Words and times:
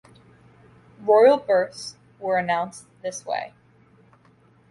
Royal 1.01 1.37
births 1.37 1.95
were 2.19 2.37
announced 2.39 2.87
this 3.03 3.23
way. 3.23 3.53